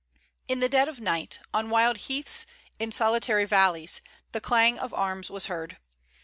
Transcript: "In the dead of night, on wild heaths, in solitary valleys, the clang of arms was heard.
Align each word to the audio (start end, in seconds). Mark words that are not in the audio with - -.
"In 0.47 0.61
the 0.61 0.67
dead 0.67 0.87
of 0.87 0.99
night, 0.99 1.41
on 1.53 1.69
wild 1.69 1.99
heaths, 2.09 2.47
in 2.79 2.91
solitary 2.91 3.45
valleys, 3.45 4.01
the 4.31 4.41
clang 4.41 4.79
of 4.79 4.95
arms 4.95 5.29
was 5.29 5.45
heard. 5.45 5.77